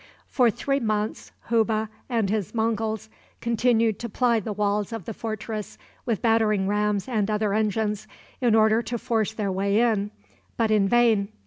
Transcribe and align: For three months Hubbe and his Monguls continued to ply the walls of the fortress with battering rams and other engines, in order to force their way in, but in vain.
For 0.27 0.49
three 0.49 0.79
months 0.79 1.31
Hubbe 1.51 1.87
and 2.09 2.27
his 2.31 2.53
Monguls 2.55 3.07
continued 3.39 3.99
to 3.99 4.09
ply 4.09 4.39
the 4.39 4.51
walls 4.51 4.91
of 4.91 5.05
the 5.05 5.13
fortress 5.13 5.77
with 6.07 6.23
battering 6.23 6.67
rams 6.67 7.07
and 7.07 7.29
other 7.29 7.53
engines, 7.53 8.07
in 8.41 8.55
order 8.55 8.81
to 8.81 8.97
force 8.97 9.31
their 9.31 9.51
way 9.51 9.79
in, 9.79 10.09
but 10.57 10.71
in 10.71 10.87
vain. 10.87 11.27